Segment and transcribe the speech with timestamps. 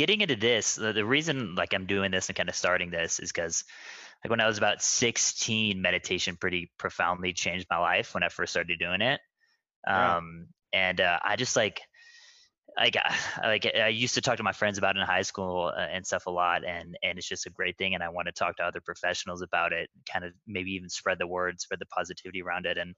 [0.00, 3.20] getting into this, the, the reason like I'm doing this and kind of starting this
[3.20, 3.64] is because
[4.24, 8.52] like when I was about 16, meditation pretty profoundly changed my life when I first
[8.54, 9.20] started doing it.
[9.86, 11.82] Um, and uh, I just like
[12.78, 15.70] like I- like I used to talk to my friends about it in high school
[15.76, 17.94] uh, and stuff a lot, and and it's just a great thing.
[17.94, 21.18] And I want to talk to other professionals about it, kind of maybe even spread
[21.18, 22.94] the word, spread the positivity around it, and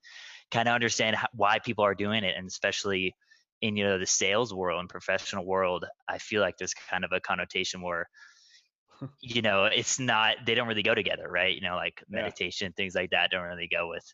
[0.52, 3.16] kind of understand how, why people are doing it, and especially
[3.62, 7.12] in you know the sales world and professional world, I feel like there's kind of
[7.12, 8.08] a connotation where
[9.20, 11.54] you know it's not they don't really go together, right?
[11.54, 12.12] You know, like Yeah.
[12.14, 14.04] meditation things like that don't really go with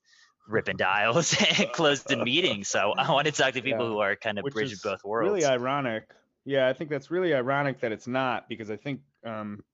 [0.46, 2.68] ripping dials and closing meetings.
[2.68, 3.90] So I want to talk to people Yeah.
[3.90, 5.42] who are kind of Which bridging both worlds.
[5.42, 6.10] Really ironic.
[6.45, 9.65] Yeah, I think that's really ironic that it's not because I think um,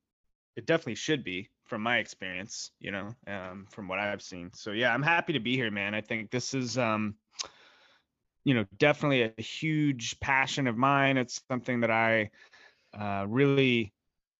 [0.56, 4.52] it definitely should be from my experience, you know, um, from what I've seen.
[4.54, 5.94] So yeah, I'm happy to be here, man.
[5.94, 7.16] I think this is, um,
[8.44, 11.16] you know, definitely a huge passion of mine.
[11.16, 12.30] It's something that I
[12.98, 13.92] uh, really,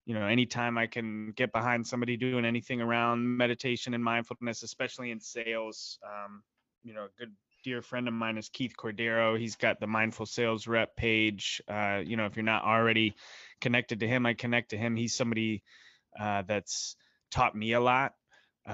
[0.06, 5.10] you know, anytime I can get behind somebody doing anything around meditation and mindfulness, especially
[5.10, 6.42] in sales, um,
[6.82, 7.32] you know, a good
[7.64, 9.38] dear friend of mine is Keith Cordero.
[9.38, 11.62] He's got the Mindful Sales Rep page.
[11.66, 13.14] Uh, you know, if you're not already
[13.60, 14.95] connected to him, I connect to him.
[14.95, 15.62] He's somebody
[16.18, 16.95] uh, that's
[17.30, 18.12] taught me a lot.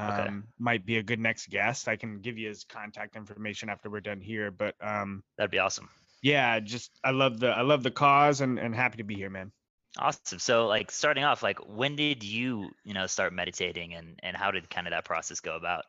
[0.09, 0.29] Okay.
[0.29, 1.89] Um, Might be a good next guest.
[1.89, 4.51] I can give you his contact information after we're done here.
[4.51, 5.89] But um, That'd be awesome.
[6.23, 9.31] yeah, just I love the I love the cause and and happy to be here,
[9.31, 9.53] man.
[9.99, 10.39] Awesome.
[10.41, 14.51] So like starting off, like when did you, you know, start meditating and and how
[14.51, 15.85] did kind of that process go about?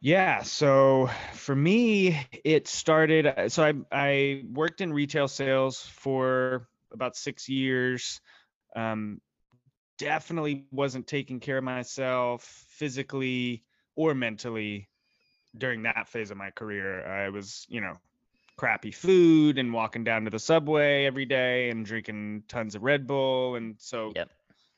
[0.00, 3.26] Yeah, so for me, it started.
[3.26, 8.20] uh, So I I worked in retail sales for about six years.
[8.76, 9.20] Um,
[9.98, 13.64] definitely wasn't taking care of myself physically
[13.96, 14.88] or mentally
[15.56, 17.06] during that phase of my career.
[17.06, 17.98] I was, you know,
[18.56, 23.06] crappy food and walking down to the subway every day and drinking tons of Red
[23.06, 24.30] Bull, and so Yep.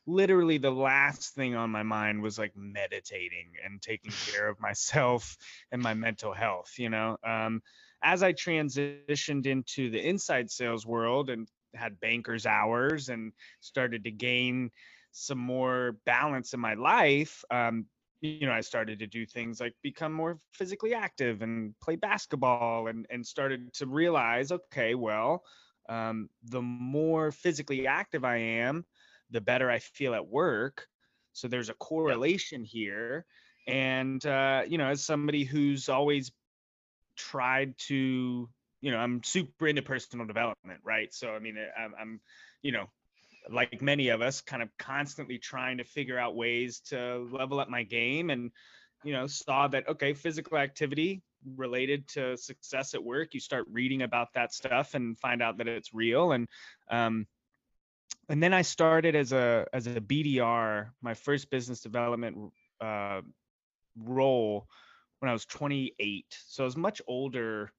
[0.07, 5.37] literally the last thing on my mind was like meditating and taking care of myself
[5.73, 7.61] and my mental health you know um,
[8.03, 14.11] as i transitioned into the inside sales world and had bankers hours and started to
[14.11, 14.71] gain
[15.19, 17.87] some more balance in my life um,
[18.21, 22.89] you know i started to do things like become more physically active and play basketball
[22.89, 25.43] and and started to realize okay well
[25.89, 28.85] um, the more physically active i am
[29.31, 30.87] the better I feel at work.
[31.33, 33.27] So there's a correlation here.
[33.67, 36.31] And, uh, you know, as somebody who's always
[37.17, 38.49] tried to,
[38.81, 41.13] you know, I'm super into personal development, right?
[41.13, 42.21] So, I mean, I'm, I'm
[42.63, 42.87] you know,
[43.51, 47.69] like many of us, kind of constantly trying to figure out ways to level up
[47.69, 48.51] my game and,
[49.05, 51.23] you know, saw that, okay, physical activity
[51.57, 55.69] related to success at work, you start reading about that stuff and find out that
[55.69, 56.33] it's real.
[56.33, 56.49] And,
[56.91, 57.27] um,
[58.29, 63.21] and then I started as a as a BDR, my first business development uh,
[63.97, 64.67] role
[65.21, 66.25] when I was 28.
[66.47, 67.73] So I was much older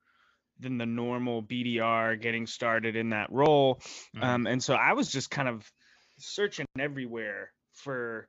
[0.59, 3.81] than the normal BDR getting started in that role.
[4.15, 4.23] Mhm.
[4.23, 5.69] Um, and so I was just kind of
[6.19, 8.27] searching everywhere for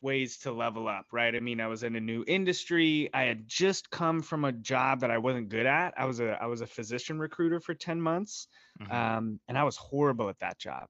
[0.00, 1.34] ways to level up, right?
[1.34, 3.10] I mean, I was in a new industry.
[3.12, 5.94] I had just come from a job that I wasn't good at.
[5.96, 8.48] I was a I was a physician recruiter for 10 months.
[8.80, 8.92] Mhm.
[8.92, 10.88] Um, and I was horrible at that job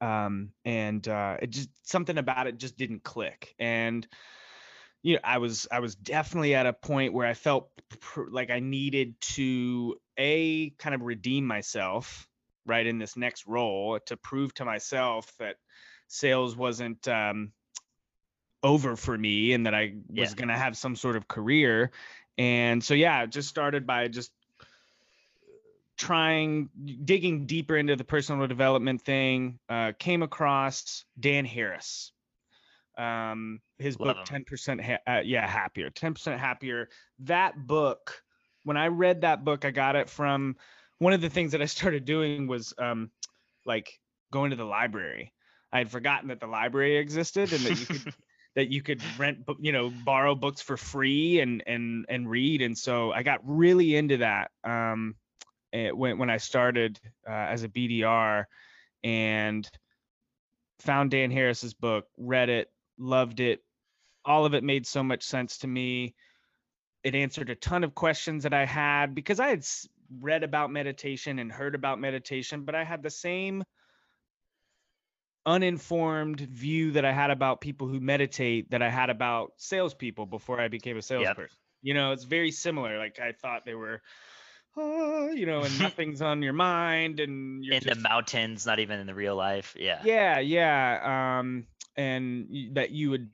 [0.00, 3.54] um, and uh, it just something about it just didn't click.
[3.58, 4.06] And
[5.02, 7.70] you know, I was I was definitely at a point where I felt
[8.00, 12.28] pr- like I needed to a kind of redeem myself
[12.66, 15.56] right in this next role to prove to myself that
[16.08, 17.52] sales wasn't um,
[18.62, 20.34] over for me and that I was Yeah.
[20.34, 21.92] going to have some sort of career.
[22.36, 24.32] And so yeah, just started by just
[25.96, 26.70] trying
[27.04, 32.12] digging deeper into the personal development thing uh, came across dan harris
[32.98, 34.44] um, his Love book him.
[34.44, 36.88] 10% ha- uh, yeah happier 10% happier.
[37.20, 38.22] That book
[38.64, 40.56] when i read that book i got it from
[40.98, 43.10] one of the things that i started doing was um,
[43.64, 44.00] like
[44.32, 45.32] going to the library.
[45.72, 48.02] I had forgotten that the library existed and that you could
[48.56, 52.62] that you could rent you know borrow books for free and and and read.
[52.62, 55.14] And so i got really into that um
[55.72, 56.98] eh, when when I started
[57.28, 58.44] uh, as a BDR
[59.04, 59.68] and
[60.80, 63.62] found Dan Harris's book, read it, loved it.
[64.24, 66.14] All of it made so much sense to me.
[67.04, 69.64] It answered a ton of questions that I had because I had
[70.20, 73.64] read about meditation and heard about meditation, but I had the same
[75.46, 80.60] uninformed view that I had about people who meditate that I had about salespeople before
[80.60, 81.56] I became a salesperson.
[81.80, 82.98] You know, it's very similar.
[82.98, 84.02] Like I thought they were
[84.78, 88.78] oh, you know, and nothing's on your mind, and you're in just, the mountains, not
[88.78, 89.76] even in the real life.
[89.78, 90.00] Yeah.
[90.04, 91.66] yeah, yeah, um,
[91.98, 93.30] and that you would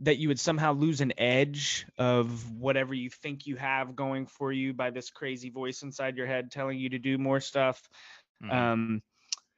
[0.00, 4.52] that you would somehow lose an edge of whatever you think you have going for
[4.52, 7.88] you by this crazy voice inside your head telling you to do more stuff.
[8.42, 8.52] Mhm.
[8.52, 9.02] Um,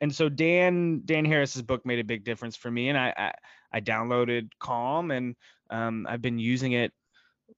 [0.01, 3.33] and so Dan Dan Harris's book made a big difference for me, and I I,
[3.73, 5.37] I downloaded Calm, and
[5.71, 6.93] um, I've been using it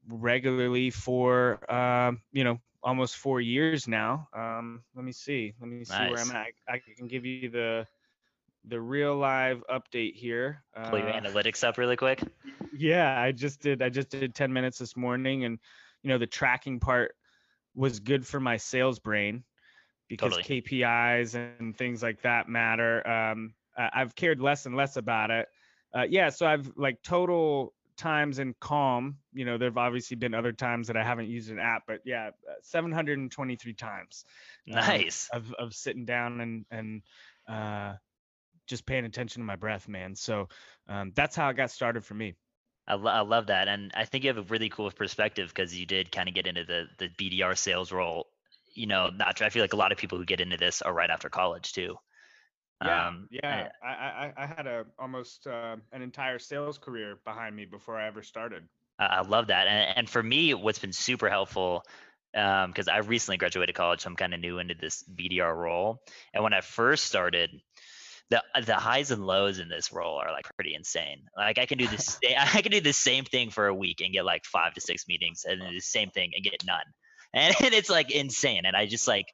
[0.09, 4.29] regularly for um, you know almost four years now.
[4.33, 6.47] Um, let me see, let me see where I'm at.
[6.69, 7.87] I, I can give you the
[8.69, 10.65] the real live update here.
[10.85, 12.23] Pull your Uh, analytics up really quick.
[12.73, 13.83] yeah, I just did.
[13.83, 15.59] I just did 10 minutes this morning, and
[16.03, 17.15] you know the tracking part
[17.75, 19.45] was good for my sales brain
[20.09, 20.43] because Totally.
[20.43, 23.07] KPIs and things like that matter.
[23.07, 25.49] Um, I've cared less and less about it.
[25.95, 29.19] Uh, yeah, so I've like total times in Calm.
[29.33, 32.31] You know, there've obviously been other times that I haven't used an app, but yeah,
[32.49, 34.25] uh, 723 times
[34.73, 35.29] um, Nice.
[35.33, 37.03] of of sitting down and and
[37.47, 37.97] uh,
[38.69, 40.15] just paying attention to my breath, man.
[40.15, 40.49] So
[40.89, 42.35] um, that's how it got started for me.
[42.87, 45.79] I, lo- I love that, and I think you have a really cool perspective because
[45.79, 48.29] you did kind of get into the the BDR sales role.
[48.75, 50.93] You know, not I feel like a lot of people who get into this are
[50.93, 51.97] right after college too.
[52.85, 53.69] Yeah, Um, yeah.
[53.83, 58.07] I, I I had a almost uh, an entire sales career behind me before I
[58.07, 58.63] ever started.
[58.99, 61.83] I, love that, and and for me, what's been super helpful.
[62.33, 66.03] Because I recently graduated college, so I'm kind of new into this BDR role.
[66.35, 67.51] And when I first started,
[68.31, 71.23] the the highs and lows in this role are like pretty insane.
[71.37, 74.13] Like I can do this, I can do the same thing for a week and
[74.13, 76.85] get like five to six meetings, and then the same thing and get none.
[77.35, 78.63] And, it's like insane.
[78.65, 79.27] And I just like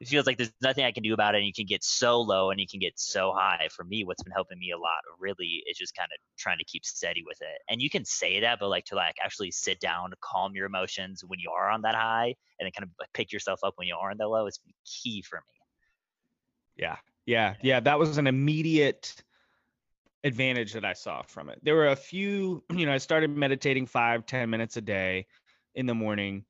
[0.00, 1.38] it feels like there's nothing I can do about it.
[1.38, 3.68] And you can get so low and you can get so high.
[3.70, 6.64] For me, what's been helping me a lot really is just kind of trying to
[6.64, 7.62] keep steady with it.
[7.70, 11.24] And you can say that, but like to like actually sit down, calm your emotions
[11.24, 13.94] when you are on that high, and then kind of pick yourself up when you
[13.94, 16.82] are on that low is key for me.
[16.82, 16.96] Yeah,
[17.26, 17.80] yeah, yeah.
[17.80, 19.22] That was an immediate
[20.24, 21.58] advantage that I saw from it.
[21.62, 25.26] There were a few, you know, I started meditating five, ten minutes a day
[25.74, 26.44] in the morning.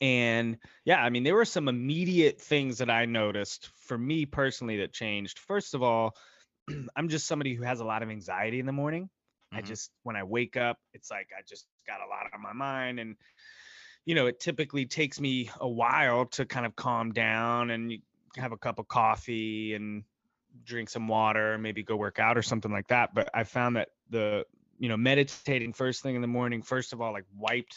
[0.00, 4.78] And yeah, I mean, there were some immediate things that I noticed for me personally
[4.78, 5.38] that changed.
[5.38, 6.14] First of all,
[6.96, 9.08] I'm just somebody who has a lot of anxiety in the morning.
[9.52, 9.66] I Mhm.
[9.66, 13.00] just, when I wake up, it's like I just got a lot on my mind.
[13.00, 13.16] And,
[14.04, 17.92] you know, it typically takes me a while to kind of calm down and
[18.36, 20.04] have a cup of coffee and
[20.64, 23.14] drink some water, maybe go work out or something like that.
[23.14, 24.44] But I found that the,
[24.78, 27.76] you know, meditating first thing in the morning, first of all, like wiped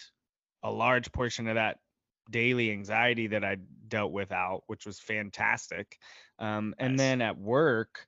[0.64, 1.78] a large portion of that
[2.30, 3.58] daily anxiety that I
[3.88, 5.98] dealt with out, which was fantastic.
[6.38, 8.06] Um, and then at work,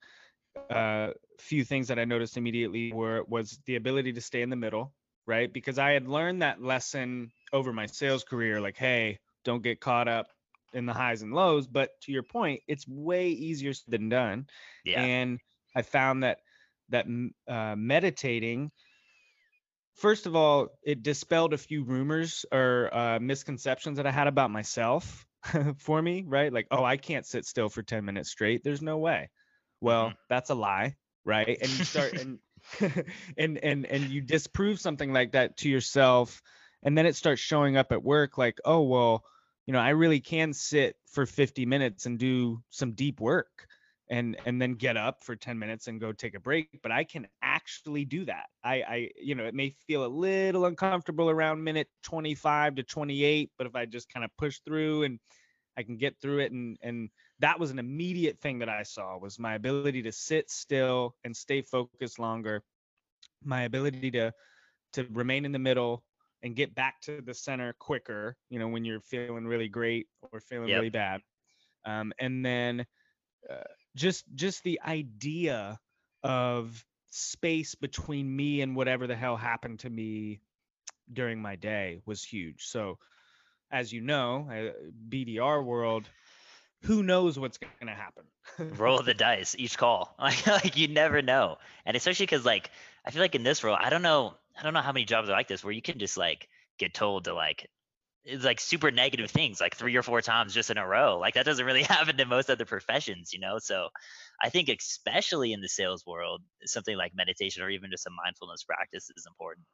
[0.69, 4.55] uh, few things that I noticed immediately were was the ability to stay in the
[4.55, 4.93] middle,
[5.25, 5.51] right?
[5.51, 10.07] Because I had learned that lesson over my sales career, like, hey, don't get caught
[10.07, 10.27] up
[10.73, 11.67] in the highs and lows.
[11.67, 14.47] But to your point, it's way easier than done.
[14.83, 15.01] Yeah.
[15.01, 15.39] And
[15.75, 16.39] I found that
[16.89, 17.05] that
[17.47, 18.71] uh, meditating,
[19.95, 24.51] first of all, it dispelled a few rumors or uh, misconceptions that I had about
[24.51, 25.25] myself
[25.77, 26.51] for me, right?
[26.51, 28.63] Like, oh, I can't sit still for 10 minutes straight.
[28.63, 29.29] There's no way.
[29.79, 30.15] Well, Mhm.
[30.29, 30.95] that's a lie,
[31.25, 31.57] right?
[31.61, 32.39] And you start and
[33.37, 36.41] and and and you disprove something like that to yourself,
[36.83, 39.23] and then it starts showing up at work like, oh, well,
[39.65, 43.67] you know, I really can sit for 50 minutes and do some deep work
[44.11, 47.03] and and then get up for 10 minutes and go take a break but i
[47.03, 48.45] can actually do that.
[48.63, 53.51] I i you know it may feel a little uncomfortable around minute 25 to 28
[53.57, 55.19] but if i just kind of push through and
[55.77, 59.17] i can get through it and and that was an immediate thing that i saw
[59.17, 62.61] was my ability to sit still and stay focused longer
[63.43, 64.31] my ability to
[64.93, 66.03] to remain in the middle
[66.43, 70.29] and get back to the center quicker you know when you're feeling really great or
[70.39, 70.73] feeling Yep.
[70.73, 71.21] really bad.
[71.85, 72.85] Um, and then
[73.49, 73.63] uh,
[73.95, 75.79] just just the idea
[76.23, 80.41] of space between me and whatever the hell happened to me
[81.11, 82.65] during my day was huge.
[82.65, 82.97] So
[83.71, 84.73] as you know uh,
[85.09, 86.09] bdr world
[86.83, 88.07] who knows what's going to happen?
[88.59, 90.15] Roll the dice each call.
[90.19, 91.57] Like, like you never know.
[91.85, 92.69] And especially because like
[93.05, 95.29] i feel like in this role i don't know i don't know how many jobs
[95.29, 97.69] are like this where you can just like get told to like
[98.25, 101.19] it's like super negative things like three or four times just in a row.
[101.19, 103.59] Like that doesn't really happen to most other professions you know?
[103.59, 103.89] So
[104.43, 108.63] i think especially in the sales world something like meditation or even just a mindfulness
[108.63, 109.67] practice is important.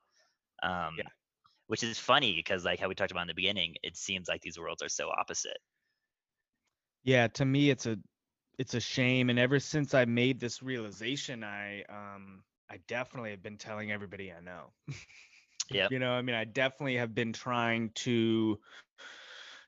[0.63, 1.09] Um Yeah.
[1.67, 4.41] which is funny because like how we talked about in the beginning it seems like
[4.41, 5.59] these worlds are so opposite.
[7.03, 7.97] Yeah to me it's a
[8.57, 9.29] it's a shame.
[9.29, 14.31] And ever since i made this realization i um i definitely have been telling everybody
[14.31, 14.71] i know.
[15.69, 15.89] Yeah.
[15.89, 18.59] you know i mean i definitely have been trying to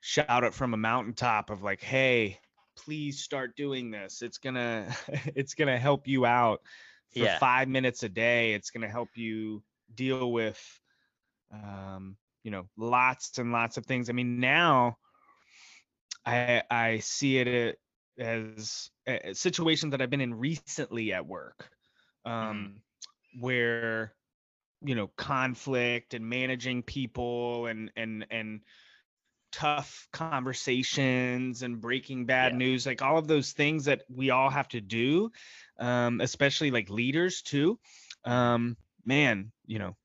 [0.01, 2.39] shout it from a mountaintop of like hey
[2.75, 4.21] please start doing this.
[4.21, 4.95] It's gonna
[5.35, 6.61] it's gonna help you out
[7.09, 7.37] for Yeah.
[7.39, 8.53] five minutes a day.
[8.53, 9.63] It's gonna help you
[9.93, 10.59] deal with
[11.51, 14.09] um you know lots and lots of things.
[14.09, 14.97] I mean now
[16.25, 17.79] i i see it
[18.17, 21.69] as a situation that i've been in recently at work.
[22.25, 22.81] Um
[23.37, 24.13] where
[24.81, 28.61] you know conflict and managing people and and and
[29.51, 32.55] tough conversations and breaking bad Yeah.
[32.55, 35.31] news like all of those things that we all have to do
[35.79, 37.79] um especially like leaders too
[38.25, 39.95] um man you know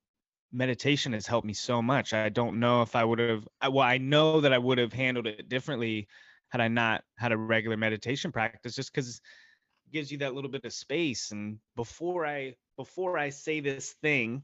[0.52, 3.98] meditation has helped me so much i don't know if i would have well i
[3.98, 6.08] know that i would have handled it differently
[6.48, 9.16] had i not had a regular meditation practice just because
[9.86, 13.92] it gives you that little bit of space and before i before i say this
[13.92, 14.42] thing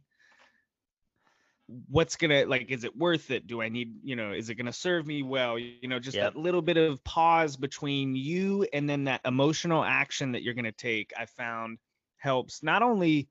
[1.89, 4.73] what's gonna like is it worth it do i need you know is it gonna
[4.73, 6.21] serve me well you know just Yep.
[6.21, 10.73] that little bit of pause between you and then that emotional action that you're gonna
[10.73, 11.79] take i found
[12.17, 13.29] helps not only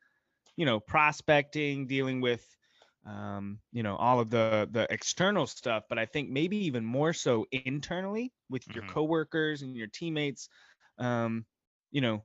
[0.56, 2.58] you know prospecting dealing with
[3.06, 7.14] um you know all of the the external stuff but i think maybe even more
[7.14, 8.88] so internally with your Mhm.
[8.88, 10.50] coworkers and your teammates
[10.98, 11.46] um
[11.92, 12.24] you know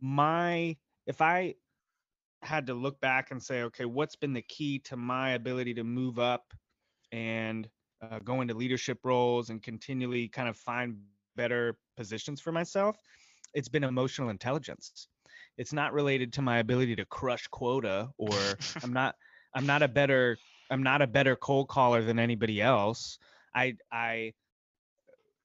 [0.00, 0.76] my
[1.06, 1.54] if i
[2.42, 5.84] had to look back and say okay what's been the key to my ability to
[5.84, 6.52] move up
[7.12, 7.68] and
[8.02, 10.96] uh, go into leadership roles and continually kind of find
[11.36, 12.96] better positions for myself?
[13.54, 15.08] It's been emotional intelligence.
[15.58, 18.32] It's not related to my ability to crush quota or
[18.82, 19.16] i'm not
[19.54, 20.38] i'm not a better
[20.70, 23.18] i'm not a better cold caller than anybody else.
[23.54, 24.32] I i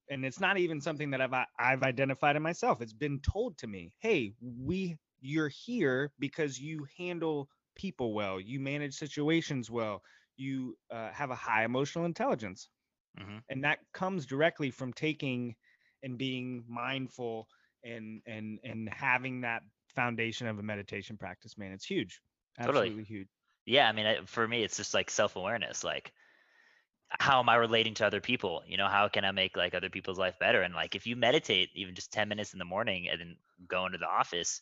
[0.09, 2.81] and it's not even something that I've I've identified in myself.
[2.81, 8.59] It's been told to me, "Hey, we you're here because you handle people well, you
[8.59, 10.01] manage situations well,
[10.37, 12.69] you uh, have a high emotional intelligence."
[13.15, 13.43] Mhm.
[13.49, 15.55] And that comes directly from taking
[16.03, 17.47] and being mindful
[17.83, 19.63] and and and having that
[19.95, 21.71] foundation of a meditation practice, man.
[21.71, 22.21] It's huge.
[22.61, 22.93] Totally.
[22.93, 23.29] Absolutely huge.
[23.65, 26.13] yeah i mean I- for me it's just like self-awareness like
[27.19, 29.89] how am i relating to other people you know how can i make like other
[29.89, 33.07] people's life better and like if you meditate even just 10 minutes in the morning
[33.09, 34.61] and then go into the office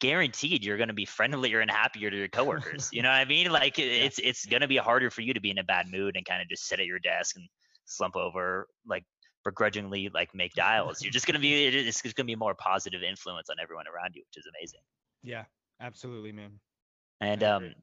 [0.00, 3.24] guaranteed you're going to be friendlier and happier to your coworkers you know what i
[3.24, 3.84] mean like Yeah.
[3.86, 6.24] it's it's going to be harder for you to be in a bad mood and
[6.26, 7.48] kind of just sit at your desk and
[7.84, 9.04] slump over like
[9.44, 13.02] begrudgingly like make dials you're just going to be it's going to be more positive
[13.02, 14.80] influence on everyone around you which is amazing
[15.22, 15.44] Yeah,
[15.80, 16.58] absolutely, man.
[17.20, 17.74] and um,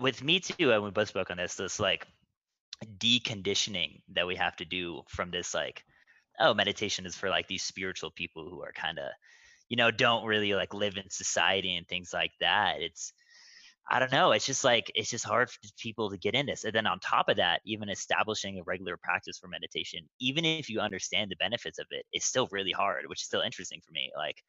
[0.00, 1.54] with me too, and we both spoke on this.
[1.54, 2.06] This like
[2.98, 5.84] deconditioning that we have to do from this like,
[6.38, 9.06] oh, meditation is for like these spiritual people who are kind of,
[9.70, 12.82] you know, don't really like live in society and things like that.
[12.82, 13.14] It's
[13.90, 14.32] I don't know.
[14.32, 16.64] It's just like it's just hard for people to get in this.
[16.64, 20.68] And then on top of that, even establishing a regular practice for meditation, even if
[20.68, 23.92] you understand the benefits of it, it's still really hard, which is still interesting for
[23.92, 24.12] me.
[24.16, 24.42] Like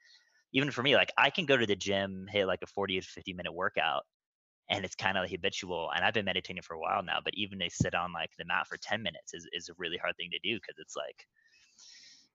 [0.53, 3.07] even for me, like I can go to the gym, hit like a 40 to
[3.07, 4.03] 50 minute workout,
[4.69, 5.91] and it's kind of habitual.
[5.95, 8.45] And I've been meditating for a while now, but even to sit on like the
[8.45, 11.25] mat for 10 minutes is, is a really hard thing to do because it's like,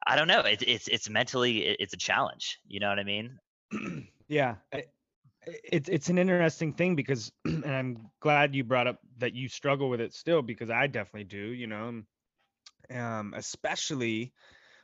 [0.04, 0.40] I don't know.
[0.40, 2.58] It's it's it's mentally it- it's a challenge.
[2.66, 3.38] You know what I mean?
[4.28, 4.84] yeah I- I-
[5.64, 9.88] it's it's an interesting thing because and i'm glad you brought up that you struggle
[9.88, 12.02] with it still because i definitely do you know
[12.90, 14.32] um especially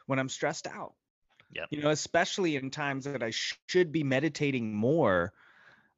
[0.07, 0.95] when i'm stressed out
[1.55, 1.67] Yep.
[1.71, 5.33] you know especially in times that i sh- should be meditating more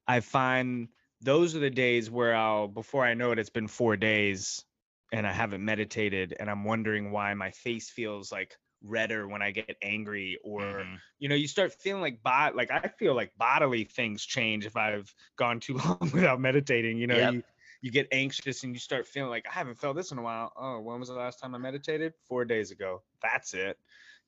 [0.09, 0.89] i find
[1.21, 4.65] those are the days where i'll before i know it it's been four days
[5.13, 9.51] and i haven't meditated and i'm wondering why my face feels like redder when i
[9.53, 11.01] get angry or Mhm.
[11.19, 14.77] you know you start feeling like bot like i feel like bodily things change if
[14.77, 17.33] i've gone too long without meditating you know Yep.
[17.33, 17.43] you
[17.83, 20.53] you get anxious and you start feeling like i haven't felt this in a while
[20.57, 23.79] oh when was the last time i meditated four days ago that's it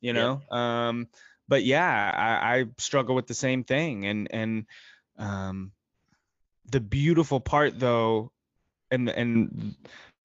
[0.00, 0.32] you Yep.
[0.32, 1.06] know um
[1.48, 4.64] but yeah i i struggle with the same thing and and
[5.18, 5.72] um
[6.70, 8.30] the beautiful part though
[8.90, 9.74] and and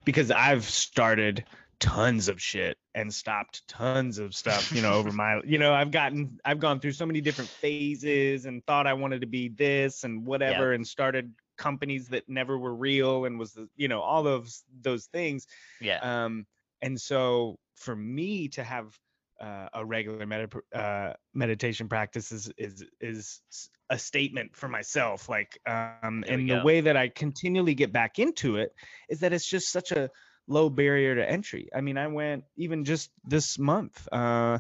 [0.06, 1.44] because i've started
[1.82, 5.92] tons of shit and stopped tons of stuff you know over my you know i've
[5.92, 10.04] gotten i've gone through so many different phases and thought i wanted to be this
[10.04, 14.24] and whatever and started companies that never were real and was the you know all
[14.24, 15.46] those those things.
[15.80, 16.26] Yeah.
[16.26, 16.46] um
[16.82, 18.98] and so for me to have
[19.40, 23.42] uh, a regular med- uh, meditation practice is, is is
[23.90, 28.58] a statement for myself like um and the way that i continually get back into
[28.58, 28.72] it
[29.10, 30.10] is that it's just such a
[30.52, 34.60] low barrier to entry i mean i went even just this month uh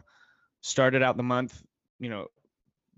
[0.62, 1.63] started out the month
[2.00, 2.27] you know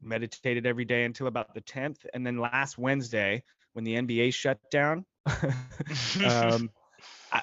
[0.02, 4.60] meditated every day until about the 10th and then last wednesday when the nba shut
[4.72, 5.06] down
[6.24, 6.70] um
[7.32, 7.42] I,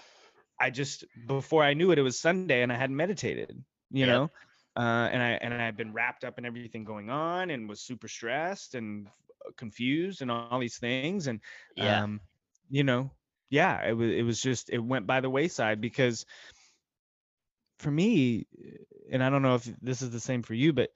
[0.61, 4.17] I just before I knew it, it was Sunday and I hadn't meditated, you Yep.
[4.17, 4.31] know,
[4.77, 7.81] uh, and I and I had been wrapped up in everything going on and was
[7.81, 9.09] super stressed and
[9.47, 11.41] uh, confused and all these things and
[11.77, 12.03] Yeah.
[12.03, 12.21] um,
[12.71, 13.11] you know,
[13.51, 16.27] yeah, it was it was just it went by the wayside because
[17.79, 18.47] for me,
[19.11, 20.91] and I don't know if this is the same for you, but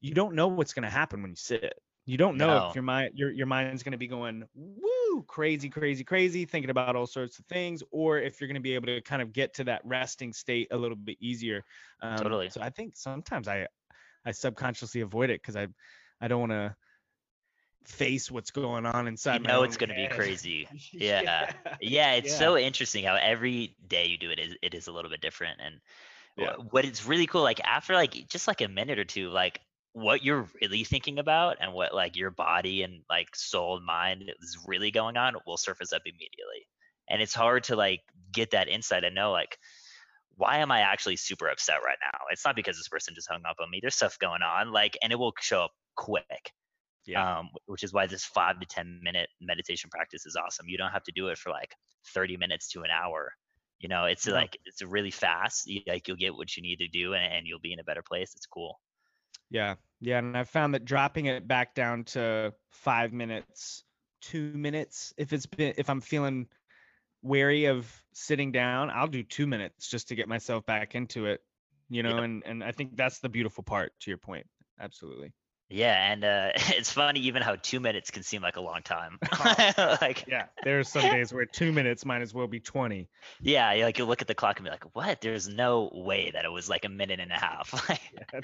[0.00, 1.74] you don't know what's going to happen when you sit.
[2.06, 2.58] You don't know No.
[2.58, 6.70] if your mind your your mind's going to be going woo crazy crazy crazy thinking
[6.70, 9.32] about all sorts of things or if you're going to be able to kind of
[9.32, 11.64] get to that resting state a little bit easier.
[12.00, 12.48] Um, Totally.
[12.48, 13.68] So I think sometimes I
[14.24, 15.68] I subconsciously avoid it cuz I
[16.20, 16.76] I don't want to
[17.84, 20.68] face what's going on inside You know own it's going to be crazy.
[20.98, 21.46] Yeah.
[21.80, 22.32] Yeah, it's Yeah.
[22.32, 25.60] so interesting how every day you do it is it is a little bit different.
[25.62, 25.80] And
[26.36, 26.56] Yeah.
[26.70, 29.60] what it's really cool, like after like just like a minute or two, like
[29.92, 34.32] what you're really thinking about and what like your body and like soul and mind
[34.40, 36.66] is really going on will surface up immediately.
[37.08, 39.58] And it's hard to like get that insight and know like
[40.36, 42.18] why am I actually super upset right now?
[42.30, 43.80] It's not because this person just hung up on me.
[43.82, 46.52] There's stuff going on, like, and it will show up quick
[47.06, 47.40] Yeah.
[47.40, 50.68] um, which is why this five to 10 minute meditation practice is awesome.
[50.68, 51.74] You don't have to do it for like
[52.14, 53.32] 30 minutes to an hour.
[53.78, 54.34] You know, it's No.
[54.34, 55.66] like, it's really fast.
[55.66, 57.84] You, like you'll get what you need to do and, and you'll be in a
[57.84, 58.34] better place.
[58.34, 58.80] It's cool.
[59.50, 63.84] Yeah, yeah, and I found that dropping it back down to five minutes,
[64.20, 66.48] two minutes, if it's been if I'm feeling
[67.22, 71.42] wary of sitting down, I'll do two minutes just to get myself back into it.
[71.88, 72.24] You know, Yep.
[72.24, 74.46] and and I think that's the beautiful part to your point.
[74.78, 75.32] Absolutely.
[75.70, 76.12] Yeah.
[76.12, 79.18] And uh, it's funny even how two minutes can seem like a long time.
[80.00, 83.08] like, Yeah, there's some days where two minutes might as well be twenty.
[83.40, 85.20] yeah, you like you look at the clock and be like, what?
[85.20, 87.72] There's no way that it was like a minute and a half.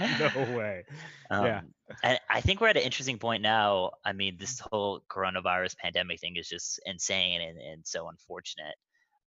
[0.00, 0.84] no way.
[1.30, 1.58] Yeah.
[1.58, 3.92] Um, and I think we're at an interesting point now.
[4.04, 8.74] I mean, this whole coronavirus pandemic thing is just insane and, and so unfortunate.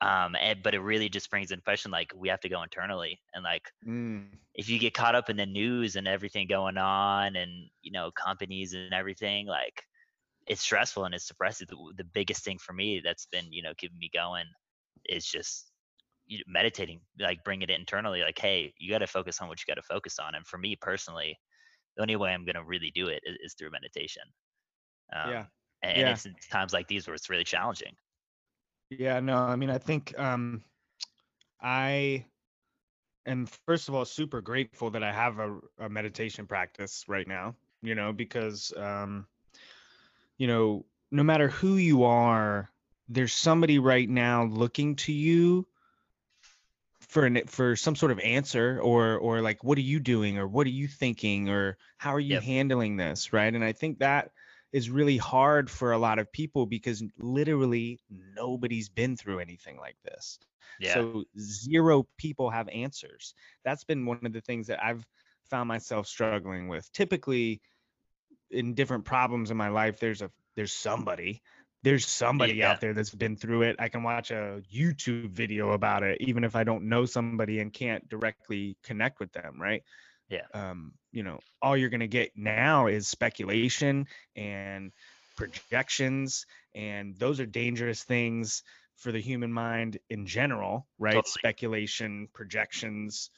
[0.01, 3.19] Um, and, but it really just brings in question like we have to go internally
[3.33, 7.35] and like Mm, if you get caught up in the news and everything going on
[7.35, 9.83] and you know companies and everything like
[10.47, 11.67] it's stressful and it's depressing.
[11.69, 14.45] The, the biggest thing for me that's been you know keeping me going
[15.05, 15.71] is just
[16.27, 18.21] you know, meditating, like bringing it internally.
[18.21, 20.35] Like, hey, you got to focus on what you got to focus on.
[20.35, 21.39] And for me personally,
[21.97, 24.23] the only way I'm gonna really do it is, is through meditation.
[25.13, 25.47] Um, Yeah.
[25.83, 26.09] And, Yeah.
[26.09, 27.95] it's in times like these where it's really challenging.
[28.89, 30.63] Yeah, no, I mean, I think um,
[31.61, 32.25] I
[33.25, 37.55] am first of all super grateful that I have a, a meditation practice right now.
[37.81, 39.27] You know, because um,
[40.37, 42.69] you know, no matter who you are,
[43.09, 45.67] there's somebody right now looking to you
[47.01, 50.47] for an for some sort of answer or or like what are you doing or
[50.47, 52.39] what are you thinking or how are you Yep.
[52.39, 54.31] handling this right and i think that
[54.73, 57.99] is really hard for a lot of people because literally
[58.35, 60.39] nobody's been through anything like this.
[60.79, 60.93] Yeah.
[60.95, 63.33] so zero people have answers.
[63.63, 65.05] That's been one of the things that i've
[65.49, 66.91] found myself struggling with.
[66.91, 67.61] Typically
[68.51, 71.41] in different problems in my life there's a there's somebody
[71.83, 72.71] there's somebody Yeah.
[72.71, 73.75] out there that's been through it.
[73.79, 77.71] I can watch a youtube video about it even if i don't know somebody and
[77.73, 79.83] can't directly connect with them right
[80.29, 80.45] Yeah.
[80.53, 84.91] um you know all you're going to get now is speculation and
[85.37, 88.63] projections and those are dangerous things
[88.97, 91.31] for the human mind in general right Totally.
[91.31, 93.29] speculation projections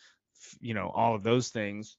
[0.60, 1.98] you know all of those things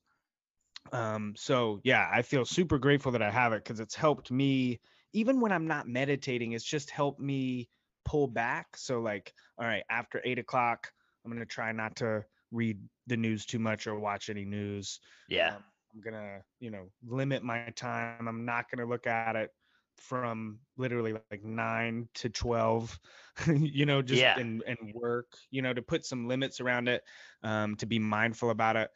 [0.92, 4.80] um so yeah i feel super grateful that i have it because it's helped me
[5.12, 7.68] even when i'm not meditating it's just helped me
[8.04, 10.90] pull back so like all right after eight o'clock
[11.24, 15.56] i'm gonna try not to read the news too much or watch any news yeah.
[15.56, 18.28] um, i'm gonna you know limit my time.
[18.28, 19.50] I'm not gonna look at it
[19.96, 22.98] from literally like 9 to 12
[23.56, 24.38] you know just Yeah.
[24.38, 27.02] and and work you know to put some limits around it
[27.42, 28.90] um to be mindful about it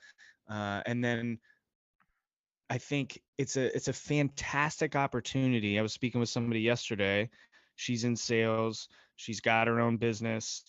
[0.48, 1.38] uh and then
[2.70, 5.78] i think it's a it's a fantastic opportunity.
[5.78, 7.28] I was speaking with somebody yesterday.
[7.76, 8.88] She's in sales.
[9.16, 10.64] She's got her own business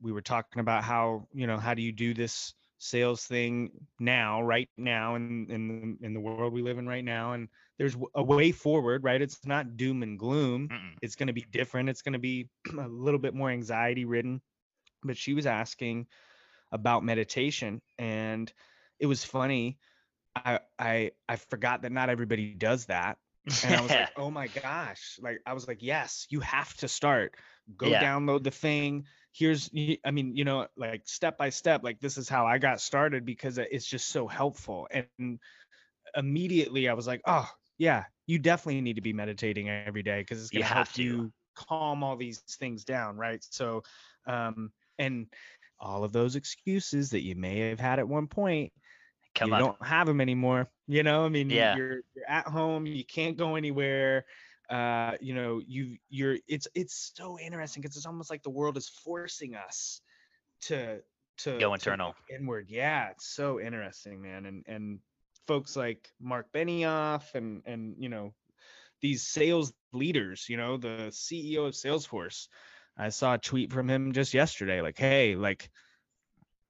[0.00, 4.42] we were talking about how you know how do you do this sales thing now
[4.42, 8.22] right now in in in the world we live in right now and there's a
[8.22, 9.22] way forward right?
[9.22, 10.68] It's not doom and gloom.
[10.68, 10.96] Mm-mm.
[11.02, 11.88] it's going to be different.
[11.88, 14.40] It's going to be a little bit more anxiety ridden
[15.02, 16.06] but she was asking
[16.72, 18.52] about meditation and
[18.98, 19.78] it was funny.
[20.36, 23.18] I i i forgot that not everybody does that
[23.64, 25.18] and i was like oh my gosh.
[25.22, 27.34] Like i was like yes you have to start.
[27.76, 28.02] Go Yeah.
[28.02, 29.04] download the thing
[29.34, 29.70] here's
[30.04, 33.24] i mean you know like step by step like this is how i got started
[33.24, 35.40] because it's just so helpful and
[36.16, 40.40] immediately i was like oh yeah you definitely need to be meditating every day because
[40.40, 41.02] it's going to have help to.
[41.02, 43.82] you calm all these things down right so
[44.26, 45.26] um and
[45.80, 48.72] all of those excuses that you may have had at one point
[49.34, 49.64] Come you on.
[49.64, 51.72] don't have them anymore you know i mean Yeah.
[51.72, 54.24] you're you're at home you can't go anywhere
[54.70, 58.76] uh you know you you're it's it's so interesting because it's almost like the world
[58.76, 60.00] is forcing us
[60.62, 61.00] to
[61.36, 62.14] to Go to internal.
[62.30, 64.98] inward yeah it's so interesting man and and
[65.46, 68.32] folks like mark benioff and and you know
[69.02, 72.48] these sales leaders you know the ceo of salesforce
[72.96, 75.68] i saw a tweet from him just yesterday like hey like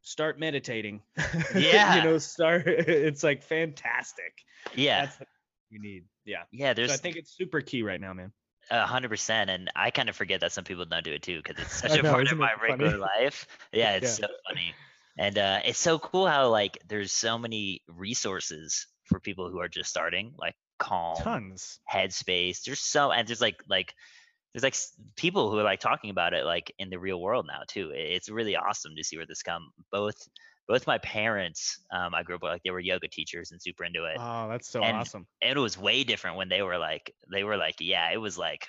[0.03, 1.01] start meditating
[1.55, 1.97] Yeah.
[1.97, 4.33] you know start it's like fantastic
[4.75, 5.07] Yeah.
[5.07, 5.29] that's what
[5.71, 6.73] you need yeah Yeah.
[6.73, 8.33] so There's i think it's super key right now man
[8.71, 11.37] A hundred percent, and I kind of forget that some people don't do it too
[11.43, 12.85] because it's such I a know, part of my it funny?
[12.85, 13.47] regular life.
[13.73, 14.17] Yeah, it's Yeah.
[14.17, 14.79] so funny,
[15.19, 19.69] and uh, it's so cool how like there's so many resources for people who are
[19.69, 22.63] just starting, like Calm, tons Headspace.
[22.65, 23.93] There's so and there's like like
[24.55, 24.77] there's like
[25.17, 27.93] people who are like talking about it like in the real world now too.
[27.95, 29.71] It's really awesome to see where this come.
[29.93, 30.17] Both
[30.67, 33.85] both my parents, um, I grew up with like they were yoga teachers and super
[33.85, 35.27] into it oh that's so awesome.
[35.43, 38.39] And- it was way different when they were like they were like yeah it was
[38.39, 38.69] like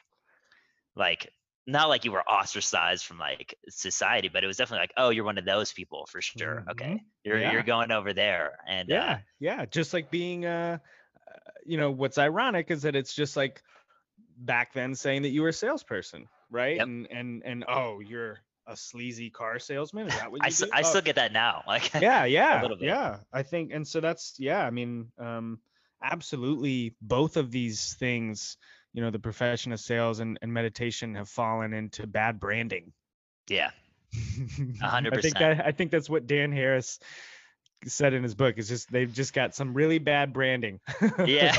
[0.96, 1.30] like
[1.68, 5.24] not like you were ostracized from like society but it was definitely like oh you're
[5.26, 7.00] one of those people for sure okay Mhm.
[7.24, 7.52] you're Yeah.
[7.54, 10.78] you're going over there and yeah uh, yeah just like being uh
[11.28, 13.62] uh, you know what's ironic is that it's just like
[14.38, 16.86] back then saying that you were a salesperson right Yep.
[16.88, 20.62] and and and oh you're a sleazy car salesman is that what you I, s-
[20.64, 20.70] do?
[20.74, 24.36] I Oh, still get that now like yeah yeah yeah i think and so that's
[24.40, 25.60] yeah i mean um
[26.04, 28.58] absolutely both of these things
[28.94, 32.92] you know the profession of sales and, and meditation have fallen into bad branding
[33.50, 33.72] yeah
[34.14, 35.40] I think 100%.
[35.40, 37.00] that, I think that's what Dan Harris
[37.86, 38.58] said in his book.
[38.58, 40.80] Is just they've just got some really bad branding.
[41.26, 41.54] yeah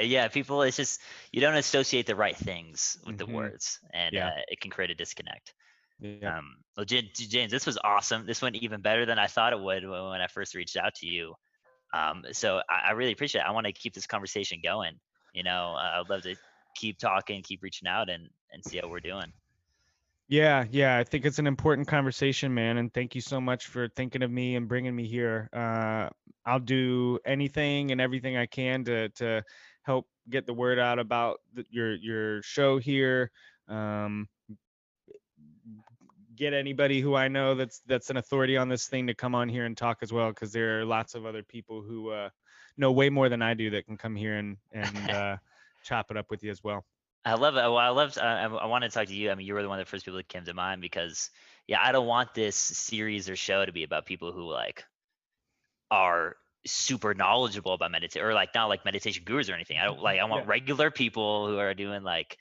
[0.00, 1.00] yeah people it's just
[1.32, 3.18] you don't associate the right things with Mhm.
[3.18, 4.28] the words and Yeah.
[4.28, 5.54] uh, it can create a disconnect
[6.00, 6.38] yeah.
[6.38, 8.26] Um, well, Jan- James, this was awesome.
[8.26, 10.94] This went even better than I thought it would when when I first reached out
[10.96, 11.34] to you.
[11.92, 13.46] Um, so I, I really appreciate it.
[13.46, 14.94] I want to keep this conversation going.
[15.34, 16.36] You know, uh, I'd love to
[16.74, 19.32] keep talking, keep reaching out, and and see how we're doing.
[20.28, 22.78] Yeah, yeah, I think it's an important conversation, man.
[22.78, 25.48] And thank you so much for thinking of me and bringing me here.
[25.52, 26.08] Uh,
[26.46, 29.42] I'll do anything and everything I can to to
[29.82, 33.32] help get the word out about the, your your show here.
[33.68, 34.28] Um,
[36.40, 39.48] get anybody who I know that's that's an authority on this thing to come on
[39.48, 42.30] here and talk as well, because there are lots of other people who uh,
[42.76, 45.36] know way more than I do that can come here and and uh,
[45.84, 46.84] chop it up with you as well.
[47.24, 47.60] I love it.
[47.60, 48.16] Well, I love.
[48.16, 49.30] Uh, I, I want to talk to you.
[49.30, 51.30] I mean, you were the one of the first people that came to mind because,
[51.66, 54.84] yeah, I don't want this series or show to be about people who like
[55.90, 59.76] are super knowledgeable about meditation or like not like meditation gurus or anything.
[59.76, 60.18] I don't like.
[60.18, 60.50] I want Yeah.
[60.50, 62.38] regular people who are doing like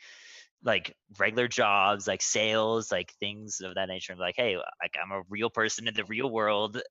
[0.63, 4.13] like regular jobs, like sales, like things of that nature.
[4.13, 6.81] And like, hey, like I'm a real person in the real world,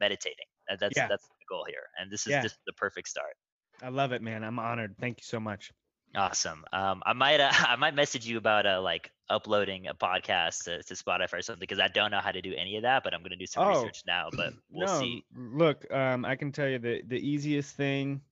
[0.00, 0.46] meditating.
[0.78, 1.08] That's Yeah.
[1.08, 2.42] that's the goal here, and this is Yeah.
[2.42, 3.34] just the perfect start.
[3.82, 4.44] I love it, man.
[4.44, 4.96] I'm honored.
[5.00, 5.72] Thank you so much.
[6.14, 6.64] Awesome.
[6.72, 10.82] Um, I might uh, I might message you about uh, like uploading a podcast to,
[10.82, 13.14] to Spotify or something because I don't know how to do any of that, but
[13.14, 14.30] I'm gonna do some Oh, research now.
[14.36, 15.24] But we'll no, see.
[15.34, 18.22] look, um, I can tell you the the easiest thing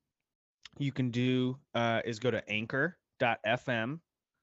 [0.79, 4.01] you can do uh, is go to Anchor.fm.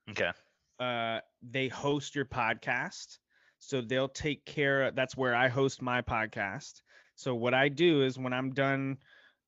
[0.10, 0.32] Okay.
[0.80, 3.18] Uh, they host your podcast,
[3.60, 4.84] so they'll take care.
[4.84, 6.82] Of, that's where I host my podcast.
[7.16, 8.98] So what I do is when I'm done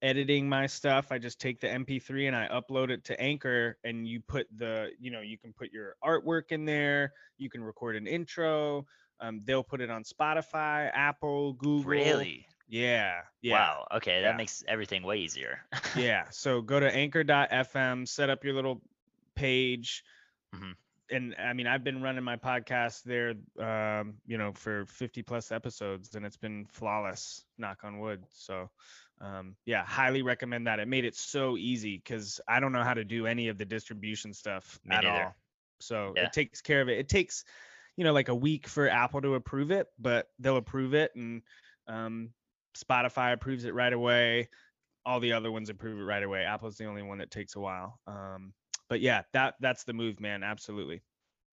[0.01, 4.07] editing my stuff, I just take the MP3 and I upload it to Anchor, and
[4.07, 7.13] you put the, you know, you can put your artwork in there.
[7.37, 8.85] You can record an intro.
[9.19, 11.89] Um, they'll put it on Spotify, Apple, Google.
[11.89, 12.45] Really?
[12.69, 13.21] Yeah.
[13.41, 13.53] Yeah.
[13.53, 13.87] Wow.
[13.95, 14.31] Okay, Yeah.
[14.31, 15.59] that makes everything way easier.
[15.95, 16.25] yeah.
[16.29, 18.81] So go to anchor.fm, set up your little
[19.35, 20.03] page.
[20.55, 20.75] Mhm.
[21.09, 23.33] And I mean, I've been running my podcast there,
[23.65, 28.25] um, you know, for 50 plus episodes and it's been flawless, knock on wood.
[28.29, 28.69] So,
[29.21, 30.79] um, yeah, highly recommend that.
[30.79, 33.65] It made it so easy because I don't know how to do any of the
[33.65, 35.05] distribution stuff Me at neither.
[35.05, 35.35] all.
[35.79, 36.25] So Yeah.
[36.25, 36.97] it takes care of it.
[36.97, 37.45] It takes,
[37.95, 41.41] you know, like a week for Apple to approve it, but they'll approve it and
[41.87, 42.33] um,
[42.75, 44.49] Spotify approves it right away
[45.05, 46.43] all the other ones approve it right away.
[46.43, 48.01] Apple's the only one that takes a while.
[48.07, 48.53] Um,
[48.89, 50.43] but yeah, that that's the move, man.
[50.43, 51.01] Absolutely.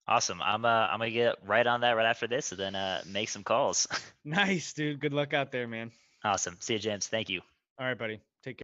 [0.08, 0.40] awesome.
[0.42, 3.28] I'm uh I'm gonna get right on that right after this, and then uh make
[3.30, 3.86] some calls.
[4.24, 5.00] Nice, dude.
[5.00, 5.92] Good luck out there, man.
[6.24, 6.56] awesome.
[6.60, 7.06] See you, James.
[7.08, 7.40] Thank you.
[7.78, 8.20] All right, buddy.
[8.42, 8.63] Take care.